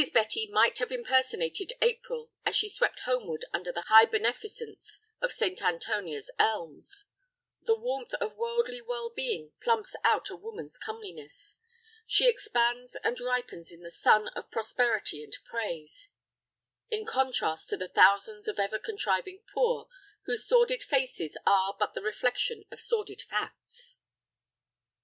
[0.15, 5.61] Betty might have impersonated April as she swept homeward under the high beneficence of St.
[5.61, 7.05] Antonia's elms.
[7.61, 11.55] The warmth of worldly well being plumps out a woman's comeliness.
[12.07, 16.09] She expands and ripens in the sun of prosperity and praise,
[16.89, 19.87] in contrast to the thousands of the ever contriving poor,
[20.25, 23.97] whose sordid faces are but the reflection of sordid facts.